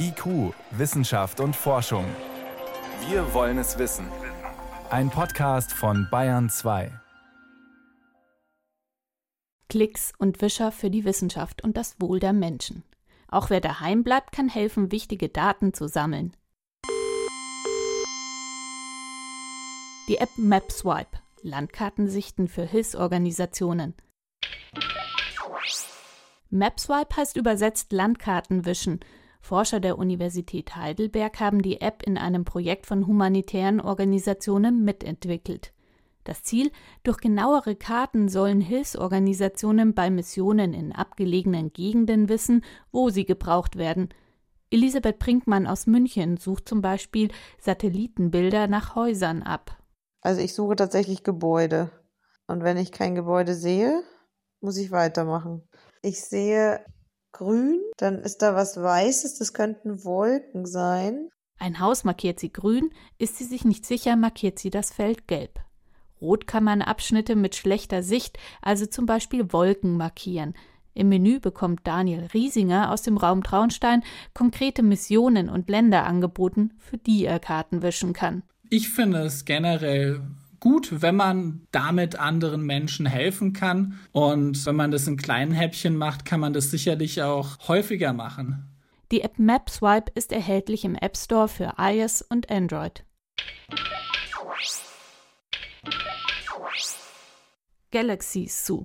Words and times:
IQ, 0.00 0.54
Wissenschaft 0.70 1.40
und 1.40 1.54
Forschung. 1.54 2.06
Wir 3.08 3.34
wollen 3.34 3.58
es 3.58 3.78
wissen. 3.78 4.06
Ein 4.88 5.10
Podcast 5.10 5.72
von 5.72 6.08
Bayern 6.10 6.48
2. 6.48 6.90
Klicks 9.68 10.12
und 10.18 10.40
Wischer 10.40 10.72
für 10.72 10.88
die 10.88 11.04
Wissenschaft 11.04 11.62
und 11.62 11.76
das 11.76 12.00
Wohl 12.00 12.18
der 12.18 12.32
Menschen. 12.32 12.82
Auch 13.28 13.50
wer 13.50 13.60
daheim 13.60 14.04
bleibt, 14.04 14.32
kann 14.32 14.48
helfen, 14.48 14.90
wichtige 14.90 15.28
Daten 15.28 15.74
zu 15.74 15.86
sammeln. 15.86 16.34
Die 20.08 20.16
App 20.16 20.30
MapSwipe, 20.38 21.18
Landkartensichten 21.42 22.48
für 22.48 22.64
Hilfsorganisationen. 22.64 23.94
MapSwipe 26.48 27.14
heißt 27.14 27.36
übersetzt 27.36 27.92
Landkartenwischen. 27.92 29.00
Forscher 29.40 29.80
der 29.80 29.98
Universität 29.98 30.76
Heidelberg 30.76 31.40
haben 31.40 31.62
die 31.62 31.80
App 31.80 32.02
in 32.02 32.18
einem 32.18 32.44
Projekt 32.44 32.86
von 32.86 33.06
humanitären 33.06 33.80
Organisationen 33.80 34.84
mitentwickelt. 34.84 35.72
Das 36.24 36.42
Ziel, 36.42 36.70
durch 37.04 37.18
genauere 37.18 37.74
Karten 37.74 38.28
sollen 38.28 38.60
Hilfsorganisationen 38.60 39.94
bei 39.94 40.10
Missionen 40.10 40.74
in 40.74 40.92
abgelegenen 40.92 41.72
Gegenden 41.72 42.28
wissen, 42.28 42.64
wo 42.92 43.08
sie 43.08 43.24
gebraucht 43.24 43.76
werden. 43.76 44.10
Elisabeth 44.70 45.18
Brinkmann 45.18 45.66
aus 45.66 45.86
München 45.86 46.36
sucht 46.36 46.68
zum 46.68 46.82
Beispiel 46.82 47.30
Satellitenbilder 47.58 48.66
nach 48.66 48.94
Häusern 48.94 49.42
ab. 49.42 49.78
Also 50.20 50.42
ich 50.42 50.52
suche 50.52 50.76
tatsächlich 50.76 51.22
Gebäude. 51.22 51.90
Und 52.46 52.62
wenn 52.62 52.76
ich 52.76 52.92
kein 52.92 53.14
Gebäude 53.14 53.54
sehe, 53.54 54.02
muss 54.60 54.76
ich 54.76 54.90
weitermachen. 54.90 55.66
Ich 56.02 56.22
sehe 56.22 56.84
grün, 57.32 57.80
dann 57.96 58.18
ist 58.18 58.42
da 58.42 58.54
was 58.54 58.80
Weißes, 58.80 59.38
das 59.38 59.52
könnten 59.52 60.04
Wolken 60.04 60.66
sein. 60.66 61.28
Ein 61.58 61.80
Haus 61.80 62.04
markiert 62.04 62.38
sie 62.38 62.52
grün, 62.52 62.90
ist 63.18 63.36
sie 63.36 63.44
sich 63.44 63.64
nicht 63.64 63.84
sicher, 63.84 64.16
markiert 64.16 64.58
sie 64.58 64.70
das 64.70 64.92
Feld 64.92 65.26
gelb. 65.26 65.60
Rot 66.20 66.46
kann 66.46 66.64
man 66.64 66.82
Abschnitte 66.82 67.36
mit 67.36 67.54
schlechter 67.54 68.02
Sicht, 68.02 68.38
also 68.62 68.86
zum 68.86 69.06
Beispiel 69.06 69.52
Wolken, 69.52 69.96
markieren. 69.96 70.54
Im 70.94 71.10
Menü 71.10 71.38
bekommt 71.38 71.86
Daniel 71.86 72.26
Riesinger 72.34 72.90
aus 72.92 73.02
dem 73.02 73.16
Raum 73.16 73.44
Traunstein 73.44 74.02
konkrete 74.34 74.82
Missionen 74.82 75.48
und 75.48 75.68
Länder 75.68 76.04
angeboten, 76.06 76.72
für 76.78 76.98
die 76.98 77.24
er 77.24 77.38
Karten 77.38 77.82
wischen 77.82 78.12
kann. 78.12 78.42
Ich 78.68 78.88
finde 78.88 79.20
es 79.20 79.44
generell 79.44 80.22
gut, 80.60 81.02
wenn 81.02 81.16
man 81.16 81.66
damit 81.70 82.16
anderen 82.16 82.62
Menschen 82.62 83.06
helfen 83.06 83.52
kann. 83.52 83.98
Und 84.12 84.64
wenn 84.66 84.76
man 84.76 84.90
das 84.90 85.06
in 85.06 85.16
kleinen 85.16 85.52
Häppchen 85.52 85.96
macht, 85.96 86.24
kann 86.24 86.40
man 86.40 86.52
das 86.52 86.70
sicherlich 86.70 87.22
auch 87.22 87.68
häufiger 87.68 88.12
machen. 88.12 88.64
Die 89.10 89.22
App 89.22 89.38
MapSwipe 89.38 90.12
ist 90.14 90.32
erhältlich 90.32 90.84
im 90.84 90.94
App 90.94 91.16
Store 91.16 91.48
für 91.48 91.74
iOS 91.78 92.22
und 92.22 92.50
Android. 92.50 93.04
Galaxy 97.90 98.46
Zoo. 98.48 98.84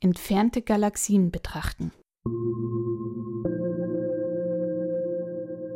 Entfernte 0.00 0.60
Galaxien 0.60 1.30
betrachten. 1.30 1.92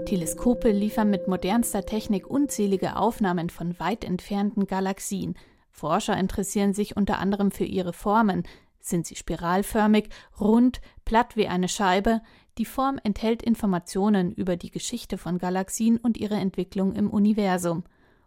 Teleskope 0.07 0.71
liefern 0.71 1.11
mit 1.11 1.27
modernster 1.27 1.85
Technik 1.85 2.29
unzählige 2.29 2.97
Aufnahmen 2.97 3.51
von 3.51 3.79
weit 3.81 4.05
entfernten 4.05 4.67
Galaxien. 4.67 5.35
Forscher 5.71 6.17
interessieren 6.17 6.73
sich 6.73 6.97
unter 6.97 7.19
anderem 7.19 7.51
für 7.51 7.65
ihre 7.65 7.93
Formen. 7.93 8.45
Sind 8.79 9.05
sie 9.05 9.17
spiralförmig, 9.17 10.09
rund, 10.41 10.81
platt 11.05 11.37
wie 11.37 11.49
eine 11.49 11.69
Scheibe? 11.69 12.23
Die 12.57 12.65
Form 12.65 13.01
enthält 13.03 13.43
Informationen 13.43 14.31
über 14.31 14.57
die 14.57 14.71
Geschichte 14.71 15.19
von 15.19 15.39
Galaxien 15.39 15.99
und 15.99 16.17
ihre 16.17 16.37
Entwicklung 16.37 16.95
im 16.95 17.11
Universum. 17.11 17.83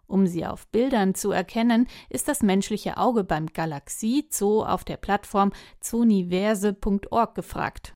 Um 0.05 0.27
sie 0.27 0.45
auf 0.45 0.67
Bildern 0.67 1.16
zu 1.16 1.31
erkennen, 1.31 1.88
ist 2.09 2.27
das 2.27 2.44
menschliche 2.44 2.97
Auge 2.97 3.23
beim 3.23 3.47
Galaxie 3.47 4.28
Zoo 4.29 4.63
auf 4.63 4.84
der 4.84 4.97
Plattform 4.97 5.53
zooniverse.org 5.79 7.35
gefragt. 7.35 7.94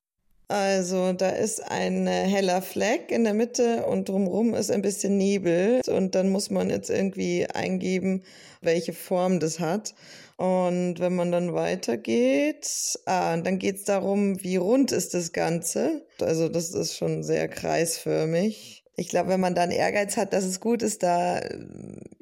Also 0.48 1.12
da 1.12 1.30
ist 1.30 1.60
ein 1.70 2.06
heller 2.06 2.60
Fleck 2.62 3.10
in 3.10 3.24
der 3.24 3.34
Mitte 3.34 3.86
und 3.86 4.08
drumherum 4.08 4.54
ist 4.54 4.70
ein 4.70 4.82
bisschen 4.82 5.16
Nebel 5.16 5.80
und 5.88 6.14
dann 6.14 6.30
muss 6.30 6.50
man 6.50 6.70
jetzt 6.70 6.90
irgendwie 6.90 7.46
eingeben, 7.46 8.22
welche 8.60 8.92
Form 8.92 9.40
das 9.40 9.58
hat. 9.58 9.94
Und 10.36 10.98
wenn 10.98 11.14
man 11.14 11.32
dann 11.32 11.54
weitergeht, 11.54 12.98
ah, 13.06 13.36
dann 13.36 13.58
geht 13.58 13.76
es 13.76 13.84
darum, 13.84 14.42
wie 14.42 14.56
rund 14.56 14.92
ist 14.92 15.14
das 15.14 15.32
Ganze. 15.32 16.04
Also 16.20 16.48
das 16.48 16.70
ist 16.74 16.96
schon 16.96 17.22
sehr 17.22 17.48
kreisförmig 17.48 18.84
ich 18.96 19.08
glaube, 19.08 19.30
wenn 19.30 19.40
man 19.40 19.54
dann 19.54 19.70
Ehrgeiz 19.70 20.16
hat, 20.16 20.32
dass 20.32 20.44
es 20.44 20.60
gut 20.60 20.82
ist, 20.82 21.02
da 21.02 21.38
äh, 21.38 21.66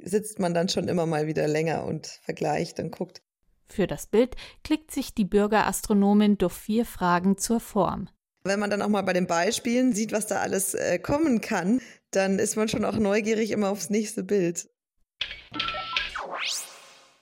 sitzt 0.02 0.38
man 0.38 0.54
dann 0.54 0.68
schon 0.68 0.88
immer 0.88 1.06
mal 1.06 1.26
wieder 1.26 1.46
länger 1.46 1.84
und 1.84 2.06
vergleicht 2.06 2.80
und 2.80 2.90
guckt. 2.90 3.22
Für 3.68 3.86
das 3.86 4.06
Bild 4.06 4.36
klickt 4.64 4.90
sich 4.90 5.14
die 5.14 5.24
Bürgerastronomin 5.24 6.38
durch 6.38 6.52
vier 6.52 6.84
Fragen 6.84 7.38
zur 7.38 7.60
Form. 7.60 8.08
Wenn 8.44 8.58
man 8.58 8.70
dann 8.70 8.82
auch 8.82 8.88
mal 8.88 9.02
bei 9.02 9.12
den 9.12 9.26
Beispielen 9.26 9.92
sieht, 9.92 10.12
was 10.12 10.26
da 10.26 10.40
alles 10.40 10.74
äh, 10.74 10.98
kommen 10.98 11.40
kann, 11.40 11.80
dann 12.10 12.38
ist 12.38 12.56
man 12.56 12.68
schon 12.68 12.84
auch 12.84 12.96
neugierig 12.96 13.50
immer 13.52 13.70
aufs 13.70 13.88
nächste 13.88 14.24
Bild. 14.24 14.68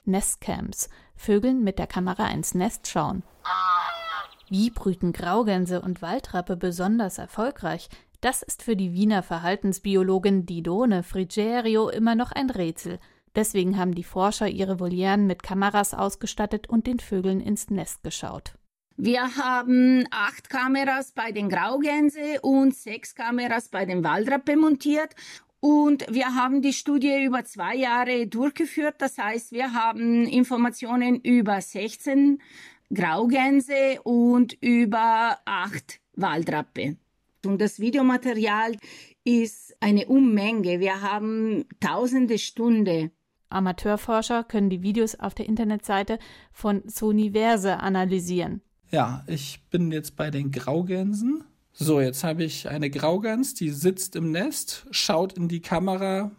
Nestcams. 0.04 0.88
Vögeln 1.14 1.62
mit 1.62 1.78
der 1.78 1.86
Kamera 1.86 2.28
ins 2.30 2.54
Nest 2.54 2.88
schauen. 2.88 3.22
Wie 4.48 4.70
brüten 4.70 5.12
Graugänse 5.12 5.80
und 5.80 6.02
Waldrappe 6.02 6.56
besonders 6.56 7.18
erfolgreich? 7.18 7.88
Das 8.20 8.42
ist 8.42 8.62
für 8.62 8.74
die 8.74 8.92
Wiener 8.92 9.22
Verhaltensbiologin 9.22 10.46
Didone 10.46 11.02
Frigerio 11.02 11.88
immer 11.88 12.14
noch 12.14 12.32
ein 12.32 12.50
Rätsel. 12.50 12.98
Deswegen 13.34 13.78
haben 13.78 13.94
die 13.94 14.04
Forscher 14.04 14.48
ihre 14.48 14.80
Volieren 14.80 15.26
mit 15.26 15.42
Kameras 15.42 15.94
ausgestattet 15.94 16.68
und 16.68 16.86
den 16.86 16.98
Vögeln 16.98 17.40
ins 17.40 17.70
Nest 17.70 18.02
geschaut. 18.02 18.54
Wir 18.96 19.36
haben 19.36 20.06
acht 20.10 20.50
Kameras 20.50 21.12
bei 21.12 21.32
den 21.32 21.48
Graugänse 21.48 22.40
und 22.42 22.74
sechs 22.74 23.14
Kameras 23.14 23.68
bei 23.68 23.86
den 23.86 24.04
Waldrappe 24.04 24.56
montiert. 24.56 25.14
Und 25.60 26.06
wir 26.10 26.34
haben 26.34 26.62
die 26.62 26.72
Studie 26.72 27.22
über 27.22 27.44
zwei 27.44 27.76
Jahre 27.76 28.26
durchgeführt. 28.26 28.96
Das 28.98 29.18
heißt, 29.18 29.52
wir 29.52 29.72
haben 29.74 30.26
Informationen 30.26 31.20
über 31.20 31.60
16 31.60 32.42
Graugänse 32.92 34.00
und 34.02 34.54
über 34.60 35.38
acht 35.44 36.00
Waldrappe. 36.14 36.96
Und 37.44 37.60
das 37.60 37.78
Videomaterial 37.78 38.76
ist 39.24 39.76
eine 39.80 40.06
Unmenge. 40.06 40.80
Wir 40.80 41.00
haben 41.00 41.64
tausende 41.78 42.38
Stunden. 42.38 43.12
Amateurforscher 43.50 44.44
können 44.44 44.70
die 44.70 44.82
Videos 44.82 45.14
auf 45.14 45.34
der 45.34 45.46
Internetseite 45.46 46.18
von 46.52 46.82
Sonyverse 46.88 47.78
analysieren. 47.78 48.62
Ja, 48.90 49.24
ich 49.26 49.62
bin 49.70 49.92
jetzt 49.92 50.16
bei 50.16 50.30
den 50.30 50.50
Graugänsen. 50.50 51.44
So, 51.72 52.00
jetzt 52.00 52.24
habe 52.24 52.44
ich 52.44 52.68
eine 52.68 52.90
Graugans, 52.90 53.54
die 53.54 53.70
sitzt 53.70 54.16
im 54.16 54.32
Nest, 54.32 54.86
schaut 54.90 55.34
in 55.34 55.48
die 55.48 55.60
Kamera 55.60 56.32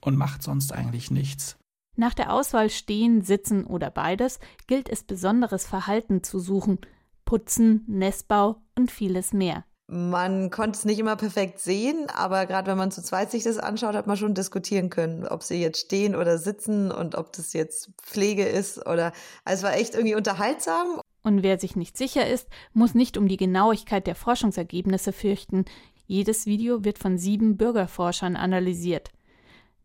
und 0.00 0.16
macht 0.16 0.42
sonst 0.42 0.72
eigentlich 0.72 1.10
nichts. 1.10 1.56
Nach 1.96 2.14
der 2.14 2.32
Auswahl 2.32 2.70
stehen, 2.70 3.22
sitzen 3.22 3.64
oder 3.64 3.90
beides 3.90 4.38
gilt 4.66 4.88
es 4.88 5.02
besonderes 5.02 5.66
Verhalten 5.66 6.22
zu 6.22 6.38
suchen. 6.38 6.78
Putzen, 7.24 7.84
Nestbau 7.88 8.62
und 8.76 8.90
vieles 8.90 9.32
mehr. 9.32 9.64
Man 9.90 10.50
konnte 10.50 10.76
es 10.76 10.84
nicht 10.84 10.98
immer 10.98 11.16
perfekt 11.16 11.60
sehen, 11.60 12.08
aber 12.14 12.44
gerade 12.44 12.70
wenn 12.70 12.76
man 12.76 12.90
zu 12.90 13.02
zweit 13.02 13.30
sich 13.30 13.44
das 13.44 13.56
anschaut, 13.56 13.94
hat 13.94 14.06
man 14.06 14.18
schon 14.18 14.34
diskutieren 14.34 14.90
können, 14.90 15.26
ob 15.26 15.42
sie 15.42 15.62
jetzt 15.62 15.80
stehen 15.80 16.14
oder 16.14 16.36
sitzen 16.36 16.92
und 16.92 17.14
ob 17.14 17.32
das 17.32 17.54
jetzt 17.54 17.90
Pflege 18.02 18.44
ist 18.44 18.86
oder 18.86 19.12
also 19.46 19.60
es 19.60 19.62
war 19.62 19.78
echt 19.78 19.94
irgendwie 19.94 20.14
unterhaltsam. 20.14 21.00
Und 21.22 21.42
wer 21.42 21.58
sich 21.58 21.74
nicht 21.74 21.96
sicher 21.96 22.26
ist, 22.26 22.48
muss 22.74 22.94
nicht 22.94 23.16
um 23.16 23.28
die 23.28 23.38
Genauigkeit 23.38 24.06
der 24.06 24.14
Forschungsergebnisse 24.14 25.14
fürchten. 25.14 25.64
Jedes 26.06 26.44
Video 26.44 26.84
wird 26.84 26.98
von 26.98 27.16
sieben 27.16 27.56
Bürgerforschern 27.56 28.36
analysiert. 28.36 29.10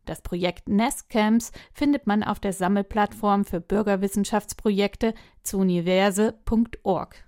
Das 0.04 0.20
Projekt 0.20 0.68
NESCamps 0.68 1.50
findet 1.72 2.06
man 2.06 2.22
auf 2.22 2.40
der 2.40 2.52
Sammelplattform 2.52 3.46
für 3.46 3.62
Bürgerwissenschaftsprojekte 3.62 5.14
zu 5.42 5.58
universe.org. 5.60 7.23